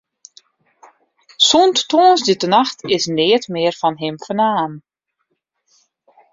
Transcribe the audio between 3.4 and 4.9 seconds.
mear fan him fernaam.